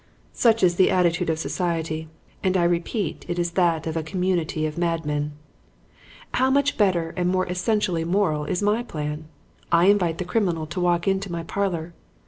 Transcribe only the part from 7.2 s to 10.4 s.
more essentially moral is my plan! I invite the